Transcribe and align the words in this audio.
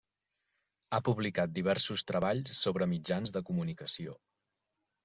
Ha 0.95 0.99
publicat 1.09 1.53
diversos 1.59 2.07
treballs 2.13 2.55
sobre 2.63 2.89
mitjans 2.95 3.39
de 3.39 3.47
comunicació. 3.53 4.19